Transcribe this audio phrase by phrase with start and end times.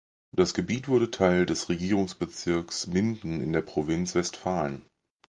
[0.35, 4.83] Das Gebiet wurde Teil des Regierungsbezirks Minden in der Provinz Westfalen.